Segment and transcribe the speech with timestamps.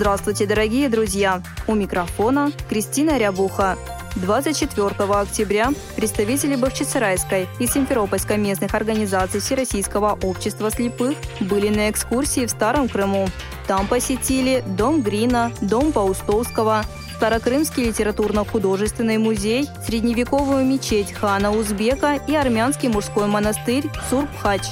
[0.00, 1.42] Здравствуйте, дорогие друзья!
[1.66, 3.76] У микрофона Кристина Рябуха.
[4.16, 12.50] 24 октября представители Бахчисарайской и Симферопольской местных организаций Всероссийского общества слепых были на экскурсии в
[12.50, 13.28] Старом Крыму.
[13.66, 16.82] Там посетили Дом Грина, Дом Паустовского,
[17.16, 24.62] Старокрымский литературно-художественный музей, средневековую мечеть хана Узбека и армянский мужской монастырь Сурбхач.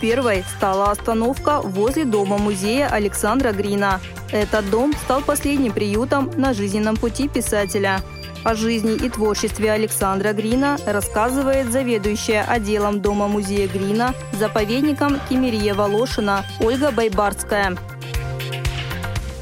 [0.00, 4.00] Первой стала остановка возле дома-музея Александра Грина.
[4.30, 8.00] Этот дом стал последним приютом на жизненном пути писателя.
[8.44, 16.92] О жизни и творчестве Александра Грина рассказывает заведующая отделом дома-музея Грина, заповедником Кемерия Волошина Ольга
[16.92, 17.76] Байбарская.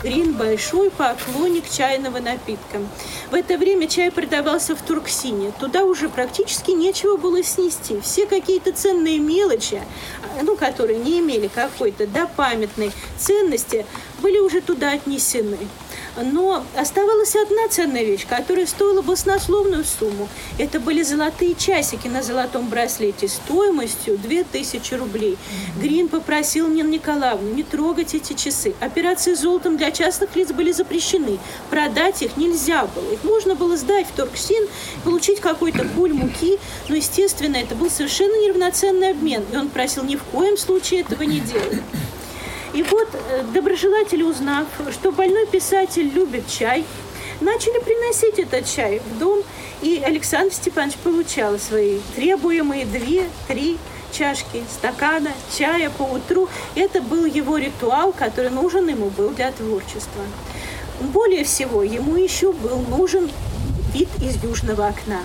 [0.03, 2.79] Грин– большой поклонник чайного напитка.
[3.31, 5.53] В это время чай продавался в Турксине.
[5.59, 8.01] Туда уже практически нечего было снести.
[8.01, 9.83] Все какие-то ценные мелочи,
[10.43, 13.85] ну, которые не имели какой-то да, памятной ценности,
[14.21, 15.59] были уже туда отнесены.
[16.17, 20.29] Но оставалась одна ценная вещь, которая стоила баснословную сумму.
[20.59, 25.37] Это были золотые часики на золотом браслете стоимостью 2000 рублей.
[25.81, 28.75] Грин попросил Нину Николаевну не трогать эти часы.
[28.81, 31.39] Операции с золотом для частных лиц были запрещены.
[31.71, 33.13] Продать их нельзя было.
[33.13, 34.67] Их можно было сдать в Торксин,
[35.05, 39.45] получить какой-то куль муки, но, естественно, это был совершенно неравноценный обмен.
[39.53, 41.83] И он просил ни в коем случае этого не делать.
[42.77, 46.85] И вот э, доброжелатели, узнав, что больной писатель любит чай,
[47.41, 49.43] начали приносить этот чай в дом,
[49.81, 53.79] и Александр Степанович получал свои требуемые две-три
[54.13, 56.51] чашки стакана чая по утру.
[56.75, 60.25] Это был его ритуал, который нужен ему был для творчества.
[61.01, 63.31] Более всего, ему еще был нужен
[63.95, 65.21] вид из южного окна.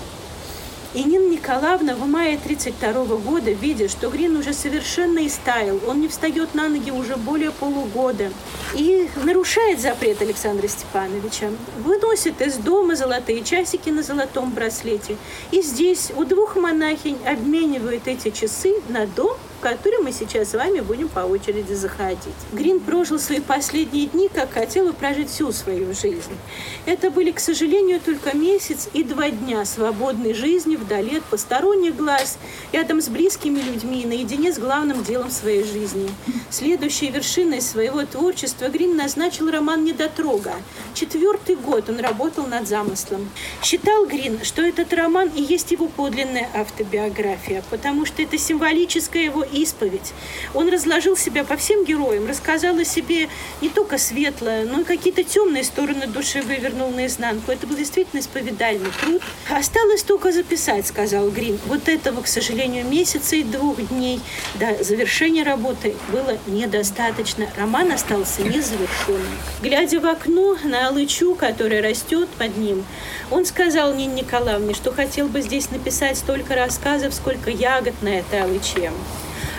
[0.94, 6.08] И Нина Николаевна в мае 1932 года, видя, что Грин уже совершенно истаял, он не
[6.08, 8.30] встает на ноги уже более полугода,
[8.74, 11.48] и нарушает запрет Александра Степановича,
[11.78, 15.16] выносит из дома золотые часики на золотом браслете.
[15.50, 20.80] И здесь у двух монахинь обменивают эти часы на дом который мы сейчас с вами
[20.80, 22.18] будем по очереди заходить.
[22.52, 26.36] Грин прожил свои последние дни, как хотел бы прожить всю свою жизнь.
[26.84, 32.38] Это были, к сожалению, только месяц и два дня свободной жизни вдали от посторонних глаз,
[32.72, 36.10] рядом с близкими людьми, наедине с главным делом своей жизни.
[36.50, 40.54] Следующей вершиной своего творчества Грин назначил роман «Недотрога».
[40.92, 43.30] Четвертый год он работал над замыслом.
[43.62, 49.44] Считал Грин, что этот роман и есть его подлинная автобиография, потому что это символическая его
[49.52, 50.12] исповедь.
[50.54, 53.28] Он разложил себя по всем героям, рассказал о себе
[53.60, 57.52] не только светлое, но и какие-то темные стороны души вывернул наизнанку.
[57.52, 59.22] Это был действительно исповедальный труд.
[59.50, 61.58] Осталось только записать, сказал Грин.
[61.66, 64.20] Вот этого, к сожалению, месяца и двух дней
[64.54, 67.48] до завершения работы было недостаточно.
[67.56, 69.38] Роман остался незавершенным.
[69.62, 72.84] Глядя в окно на алычу, которая растет под ним,
[73.30, 78.42] он сказал Нине Николаевне, что хотел бы здесь написать столько рассказов, сколько ягод на этой
[78.42, 78.90] алыче.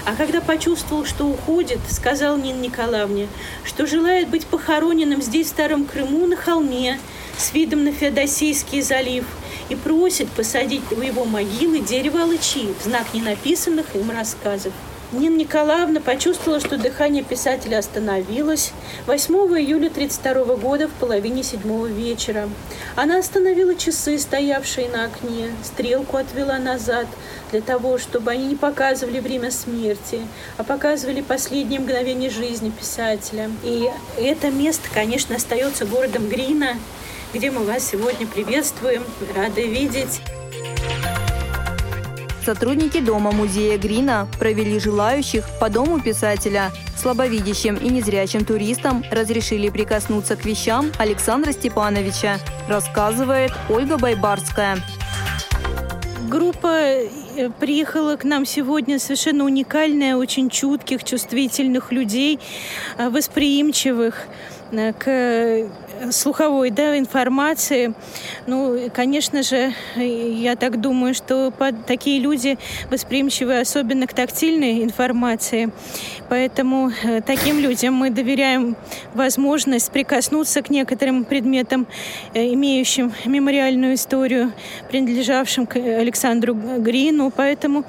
[0.06, 3.30] А когда почувствовал, что уходит, сказал Нине Николаевне,
[3.64, 7.00] что желает быть похороненным здесь, в Старом Крыму, на холме,
[7.38, 9.24] с видом на Феодосийский залив,
[9.69, 14.74] и просит посадить у его могилы дерево алычи в знак ненаписанных им рассказов.
[15.13, 18.72] Нина Николаевна почувствовала, что дыхание писателя остановилось
[19.06, 22.50] 8 июля 1932 года в половине седьмого вечера.
[22.96, 27.06] Она остановила часы, стоявшие на окне, стрелку отвела назад
[27.52, 30.22] для того, чтобы они не показывали время смерти,
[30.58, 33.52] а показывали последние мгновения жизни писателя.
[33.64, 33.87] И
[34.17, 36.79] это место, конечно, остается городом Грина,
[37.35, 39.03] где мы вас сегодня приветствуем,
[39.35, 40.22] рады видеть.
[42.45, 46.72] Сотрудники дома-музея Грина провели желающих по дому писателя.
[46.97, 54.78] Слабовидящим и незрячим туристам разрешили прикоснуться к вещам Александра Степановича, рассказывает Ольга Байбарская.
[56.29, 62.39] Группа э, приехала к нам сегодня совершенно уникальная, очень чутких, чувствительных людей,
[62.97, 64.16] э, восприимчивых
[64.72, 65.69] э, к
[66.11, 67.94] слуховой да, информации.
[68.47, 71.52] Ну, конечно же, я так думаю, что
[71.88, 72.58] такие люди
[72.90, 75.72] восприимчивы особенно к тактильной информации.
[76.29, 78.76] Поэтому э, таким людям мы доверяем
[79.14, 81.85] возможность прикоснуться к некоторым предметам,
[82.34, 84.52] э, имеющим мемориальную историю,
[84.90, 87.32] принадлежавшим к Александру Грину.
[87.35, 87.85] Поэтому,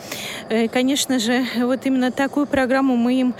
[0.50, 3.34] э, конечно же, вот именно такую программу мы им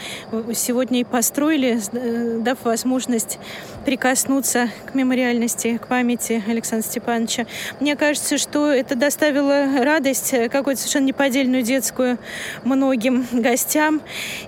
[0.55, 1.81] сегодня и построили,
[2.41, 3.39] дав возможность
[3.85, 7.47] прикоснуться к мемориальности, к памяти Александра Степановича.
[7.81, 12.19] Мне кажется, что это доставило радость, какую-то совершенно неподдельную детскую
[12.65, 14.01] многим гостям.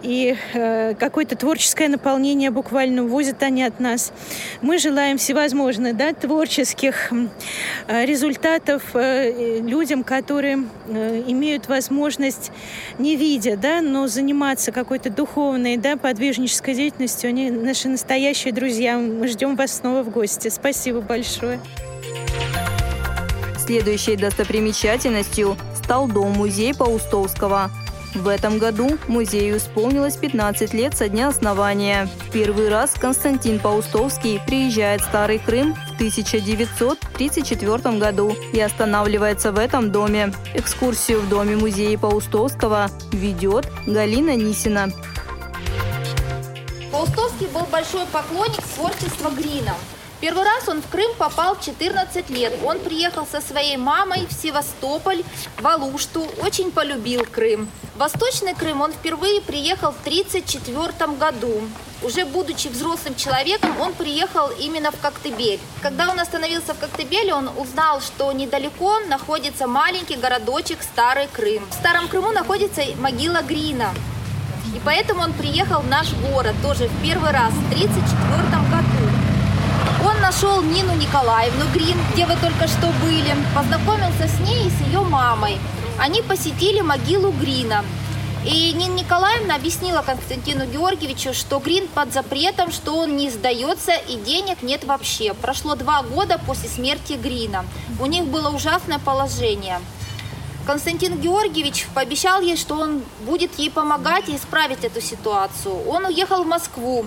[0.02, 4.12] И э, какое-то творческое наполнение буквально увозят они от нас.
[4.62, 7.12] Мы желаем всевозможных да, творческих
[7.88, 12.50] э, результатов э, людям, которые э, имеют возможность,
[12.98, 17.28] не видя, да, но заниматься какой-то духовной, да, подвижнической деятельностью.
[17.28, 18.96] Они наши настоящие друзья.
[18.98, 20.49] Мы ждем вас снова в гости.
[20.49, 21.61] Спасибо большое.
[23.58, 27.70] Следующей достопримечательностью стал дом-музей Паустовского–
[28.17, 32.08] в этом году музею исполнилось 15 лет со дня основания.
[32.32, 39.93] Первый раз Константин Паустовский приезжает в Старый Крым в 1934 году и останавливается в этом
[39.93, 40.32] доме.
[40.55, 44.88] Экскурсию в доме музея Паустовского ведет Галина Нисина.
[47.76, 49.75] Большой поклонник творчества Грина.
[50.23, 52.55] Первый раз он в Крым попал в 14 лет.
[52.64, 55.23] Он приехал со своей мамой в Севастополь,
[55.58, 57.69] в Алушту, очень полюбил Крым.
[57.96, 61.69] Восточный Крым он впервые приехал в 1934 году.
[62.02, 65.61] Уже будучи взрослым человеком, он приехал именно в Коктебель.
[65.82, 71.62] Когда он остановился в Коктебеле, он узнал, что недалеко находится маленький городочек Старый Крым.
[71.69, 73.93] В Старом Крыму находится могила Грина.
[74.86, 80.08] Поэтому он приехал в наш город тоже в первый раз в 1934 году.
[80.08, 84.86] Он нашел Нину Николаевну Грин, где вы только что были, познакомился с ней и с
[84.86, 85.58] ее мамой.
[85.98, 87.84] Они посетили могилу Грина.
[88.44, 94.14] И Нина Николаевна объяснила Константину Георгиевичу, что Грин под запретом, что он не сдается и
[94.14, 95.34] денег нет вообще.
[95.34, 97.64] Прошло два года после смерти Грина.
[97.98, 99.80] У них было ужасное положение.
[100.66, 105.88] Константин Георгиевич пообещал ей, что он будет ей помогать и исправить эту ситуацию.
[105.88, 107.06] Он уехал в Москву.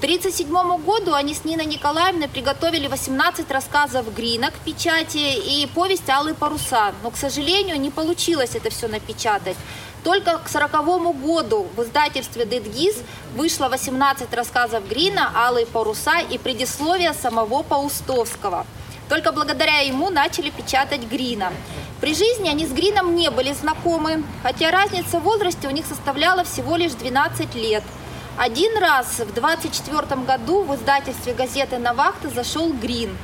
[0.00, 6.34] 1937 году они с Ниной Николаевной приготовили 18 рассказов Грина к печати и повесть «Алые
[6.34, 6.94] паруса».
[7.02, 9.56] Но, к сожалению, не получилось это все напечатать.
[10.02, 12.96] Только к 1940 году в издательстве «Дедгиз»
[13.34, 18.64] вышло 18 рассказов Грина, «Алые паруса» и предисловие самого Паустовского.
[19.10, 21.52] Только благодаря ему начали печатать Грина.
[22.00, 26.44] При жизни они с Грином не были знакомы, хотя разница в возрасте у них составляла
[26.44, 27.84] всего лишь 12 лет–
[28.40, 33.14] один раз в 24 году в издательстве газеты «Навахта» зашел Грин.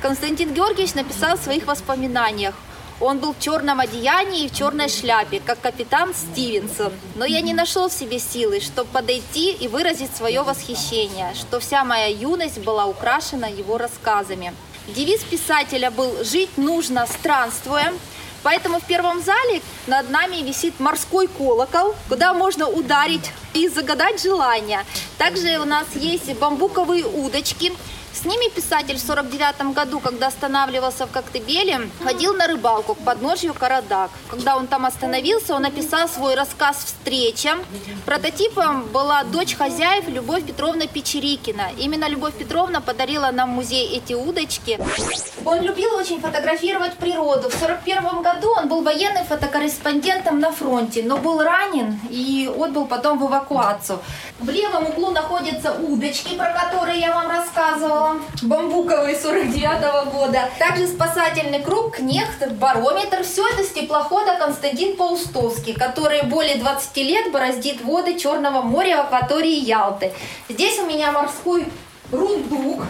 [0.00, 2.54] Константин Георгиевич написал в своих воспоминаниях.
[2.98, 6.94] Он был в черном одеянии и в черной шляпе, как капитан Стивенсон.
[7.16, 11.84] Но я не нашел в себе силы, чтобы подойти и выразить свое восхищение, что вся
[11.84, 14.54] моя юность была украшена его рассказами.
[14.88, 17.92] Девиз писателя был «Жить нужно, странствуя»,
[18.46, 24.84] Поэтому в первом зале над нами висит морской колокол, куда можно ударить и загадать желание.
[25.18, 27.72] Также у нас есть бамбуковые удочки,
[28.16, 33.52] с ними писатель в 49 году, когда останавливался в Коктебеле, ходил на рыбалку к подножью
[33.52, 34.10] Карадак.
[34.30, 37.58] Когда он там остановился, он написал свой рассказ «Встреча».
[38.06, 41.72] Прототипом была дочь хозяев Любовь Петровна Печерикина.
[41.76, 44.80] Именно Любовь Петровна подарила нам музей эти удочки.
[45.44, 47.50] Он любил очень фотографировать природу.
[47.50, 53.18] В 41 году он был военным фотокорреспондентом на фронте, но был ранен и отбыл потом
[53.18, 53.98] в эвакуацию.
[54.38, 58.05] В левом углу находятся удочки, про которые я вам рассказывала
[58.42, 60.48] бамбуковый 49 -го года.
[60.58, 63.22] Также спасательный круг, кнехт, барометр.
[63.22, 69.00] Все это с теплохода Константин Паустовский, который более 20 лет бороздит воды Черного моря в
[69.06, 70.12] акватории Ялты.
[70.48, 71.66] Здесь у меня морской
[72.12, 72.82] рундук,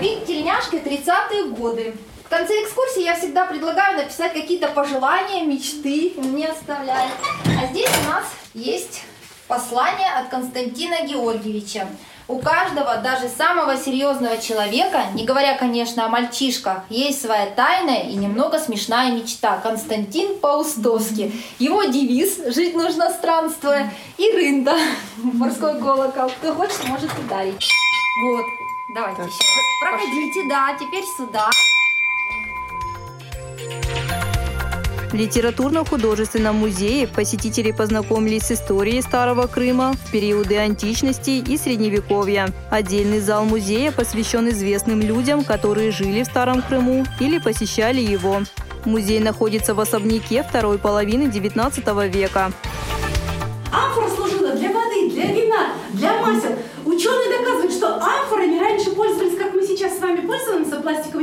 [0.00, 1.94] вид тельняшки 30-е годы.
[2.24, 7.12] В конце экскурсии я всегда предлагаю написать какие-то пожелания, мечты мне оставляют.
[7.44, 9.02] А здесь у нас есть
[9.46, 11.86] послание от Константина Георгиевича.
[12.28, 18.14] У каждого, даже самого серьезного человека, не говоря, конечно, о мальчишках, есть своя тайная и
[18.14, 19.58] немного смешная мечта.
[19.62, 21.32] Константин Паустовский.
[21.60, 24.76] Его девиз «Жить нужно странствуя» и рында,
[25.16, 26.28] морской колокол.
[26.40, 27.54] Кто хочет, может ударить.
[28.22, 28.44] Вот,
[28.92, 29.26] давайте так.
[29.26, 29.44] еще
[29.80, 31.48] Проходите, да, теперь сюда.
[35.16, 42.48] Литературно-художественном музее посетители познакомились с историей Старого Крыма в периоды античности и Средневековья.
[42.70, 48.42] Отдельный зал музея посвящен известным людям, которые жили в Старом Крыму или посещали его.
[48.84, 52.52] Музей находится в особняке второй половины XIX века.
[53.72, 56.56] Амфора служила для воды, для вина, для масел.
[56.84, 61.15] Ученые доказывают, что амфорами раньше пользовались, как мы сейчас с вами пользуемся пластиковыми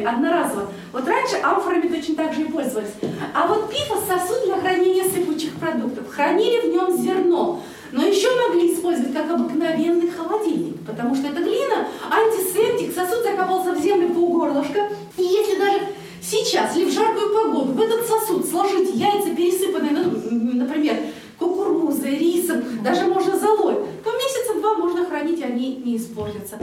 [0.00, 0.72] бутылками, одноразово.
[0.92, 2.90] Вот раньше амфорами точно так же и пользовались.
[3.34, 6.08] А вот пифос– сосуд для хранения сыпучих продуктов.
[6.08, 7.62] Хранили в нем зерно.
[7.92, 13.82] Но еще могли использовать как обыкновенный холодильник, потому что это глина, антисептик, сосуд закопался в
[13.82, 14.88] землю по горлышко.
[15.16, 15.80] И если даже
[16.22, 20.98] сейчас, или в жаркую погоду, в этот сосуд сложить яйца, пересыпанные, ну, например,
[21.36, 26.58] кукурузой, рисом, даже можно золой, то месяца два можно хранить, они не испортятся.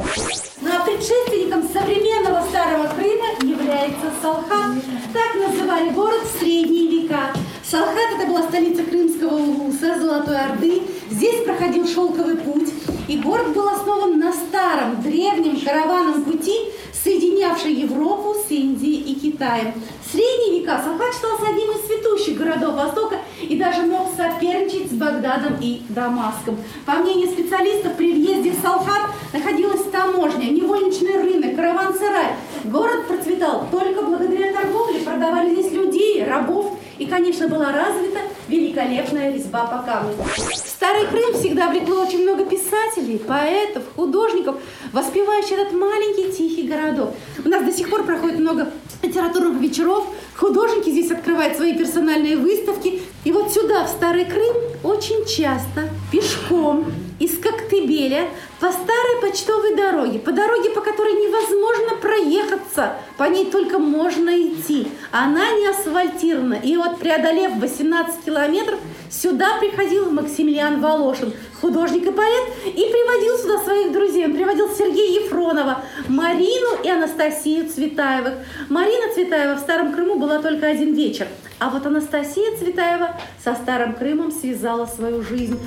[11.09, 12.69] Здесь проходил шелковый путь,
[13.07, 16.53] и город был основан на старом, древнем караванном пути,
[16.91, 19.73] соединявший Европу с Индией и Китаем.
[20.05, 24.93] В средние века Салхат считался одним из цветущих городов Востока и даже мог соперничать с
[24.93, 26.57] Багдадом и Дамаском.
[26.85, 32.33] По мнению специалистов, при въезде в Салхат находилась таможня, невольничный рынок, караван-сарай.
[32.65, 39.65] Город процветал только благодаря торговле, продавали здесь людей, рабов, и, конечно, была развита великолепная резьба
[39.65, 40.13] по камню.
[40.55, 44.57] Старый Крым всегда влекло очень много писателей, поэтов, художников,
[44.93, 47.13] воспевающих этот маленький тихий городок.
[47.43, 53.01] У нас до сих пор проходит много литературных вечеров, художники здесь открывают свои персональные выставки.
[53.23, 56.85] И вот сюда, в Старый Крым, очень часто пешком
[57.19, 58.27] из Коктебеля
[58.59, 64.87] по старой почтовой дороге, по дороге, по которой невозможно проехаться, по ней только можно идти.
[65.11, 66.55] Она не асфальтирована.
[66.55, 73.63] И вот преодолев 18 километров, сюда приходил Максимилиан Волошин, художник и поэт, и приводил сюда
[73.63, 74.25] своих друзей.
[74.25, 78.33] Он приводил Сергея Ефронова, Марину и Анастасию Цветаевых.
[78.69, 81.27] Марина Цветаева в Старом Крыму была только один вечер,
[81.59, 85.59] а вот Анастасия Цветаева со Старым Крымом связала свою жизнь.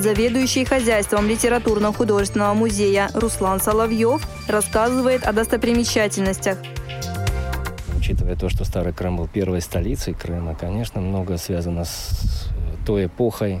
[0.00, 6.56] Заведующий хозяйством литературно-художественного музея Руслан Соловьев рассказывает о достопримечательностях.
[7.98, 12.48] Учитывая то, что Старый Крым был первой столицей Крыма, конечно, много связано с
[12.86, 13.60] той эпохой,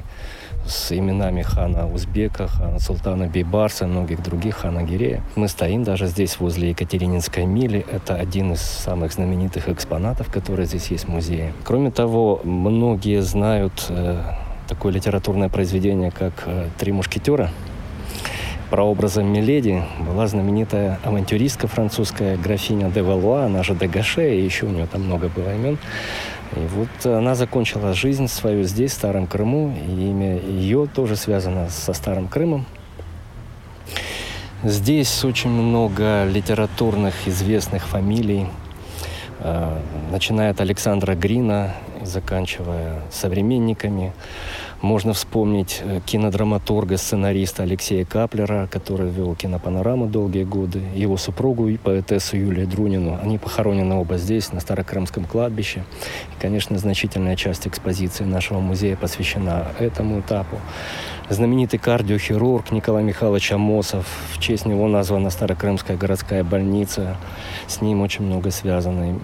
[0.66, 5.22] с именами хана Узбека, хана Султана Бейбарса многих других хана Гирея.
[5.36, 7.84] Мы стоим даже здесь, возле Екатерининской мили.
[7.92, 11.52] Это один из самых знаменитых экспонатов, которые здесь есть в музее.
[11.64, 14.22] Кроме того, многие знают э,
[14.70, 17.50] такое литературное произведение, как э, «Три мушкетера»,
[18.70, 24.44] про образом Миледи была знаменитая авантюристка французская графиня де Валуа, она же де Гаше, и
[24.44, 25.76] еще у нее там много было имен.
[26.54, 31.68] И вот она закончила жизнь свою здесь, в Старом Крыму, и имя ее тоже связано
[31.68, 32.64] со Старым Крымом.
[34.62, 38.46] Здесь очень много литературных известных фамилий,
[39.40, 39.78] э,
[40.12, 44.12] начиная от Александра Грина, заканчивая современниками.
[44.82, 51.76] Можно вспомнить э, кинодраматурга, сценариста Алексея Каплера, который вел кинопанораму долгие годы, его супругу и
[51.76, 53.18] поэтессу Юлию Друнину.
[53.22, 55.84] Они похоронены оба здесь, на Старокрымском кладбище.
[56.34, 60.56] И, конечно, значительная часть экспозиции нашего музея посвящена этому этапу.
[61.30, 64.04] Знаменитый кардиохирург Николай Михайлович Амосов.
[64.32, 67.16] В честь него названа Старокрымская городская больница.
[67.68, 69.16] С ним очень много связано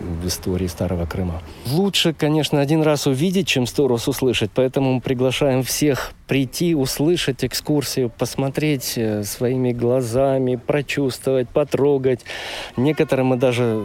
[0.00, 1.40] в истории Старого Крыма.
[1.70, 4.50] Лучше, конечно, один раз увидеть, чем сто раз услышать.
[4.52, 12.24] Поэтому мы приглашаем всех прийти, услышать экскурсию, посмотреть э, своими глазами, прочувствовать, потрогать.
[12.76, 13.80] Некоторым мы даже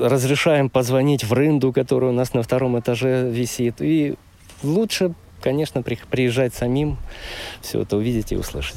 [0.00, 3.82] разрешаем позвонить в рынду, которая у нас на втором этаже висит.
[3.82, 4.14] И
[4.62, 6.96] лучше конечно, приезжать самим,
[7.60, 8.76] все это увидеть и услышать.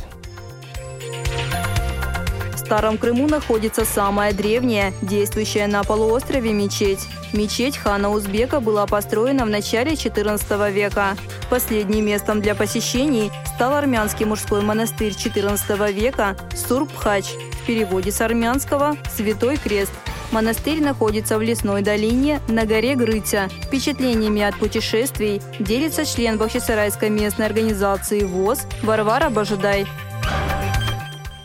[2.53, 7.05] В Старом Крыму находится самая древняя, действующая на полуострове мечеть.
[7.33, 11.17] Мечеть хана Узбека была построена в начале XIV века.
[11.49, 17.25] Последним местом для посещений стал армянский мужской монастырь XIV века Сурбхач,
[17.63, 19.91] в переводе с армянского «Святой крест»,
[20.33, 23.49] Монастырь находится в лесной долине на горе Грытя.
[23.67, 29.85] Впечатлениями от путешествий делится член Бахчисарайской местной организации ВОЗ Варвара Божидай.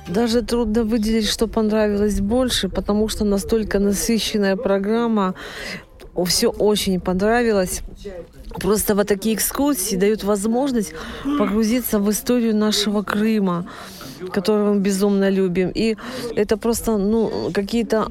[0.08, 5.34] Даже трудно выделить, что понравилось больше, потому что настолько насыщенная программа,
[6.24, 7.82] все очень понравилось.
[8.54, 10.94] Просто вот такие экскурсии дают возможность
[11.38, 13.66] погрузиться в историю нашего Крыма.
[14.32, 15.70] Которого мы безумно любим.
[15.74, 15.96] И
[16.36, 18.08] это просто, ну, какие-то...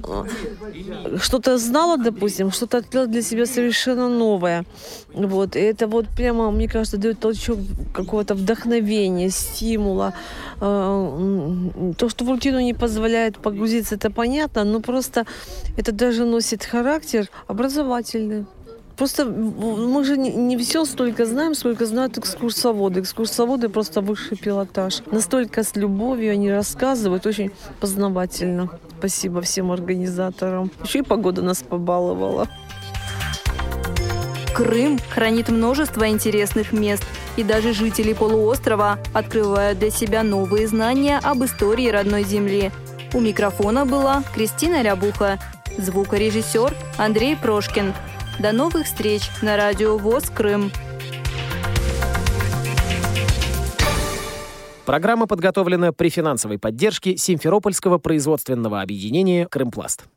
[1.19, 4.65] Что-то знала, допустим, что-то открыла для себя совершенно новое.
[5.13, 5.55] Вот.
[5.55, 7.59] И это вот прямо, мне кажется, дает толчок
[7.93, 10.13] какого-то вдохновения, стимула.
[10.59, 15.25] То, что в рутину не позволяет погрузиться, это понятно, но просто
[15.77, 18.45] это даже носит характер образовательный.
[18.97, 23.01] Просто мы же не, не все столько знаем, сколько знают экскурсоводы.
[23.01, 25.03] Экскурсоводы просто высший пилотаж.
[25.11, 28.69] Настолько с любовью они рассказывают, очень познавательно.
[28.97, 30.71] Спасибо всем организаторам.
[30.83, 32.47] Еще и погода нас побаловала.
[34.55, 37.03] Крым хранит множество интересных мест,
[37.35, 42.71] и даже жители полуострова открывают для себя новые знания об истории родной земли.
[43.13, 45.37] У микрофона была Кристина Рябуха,
[45.77, 47.93] звукорежиссер Андрей Прошкин.
[48.39, 50.71] До новых встреч на радио ВОЗ Крым.
[54.85, 60.07] Программа подготовлена при финансовой поддержке Симферопольского производственного объединения «Крымпласт».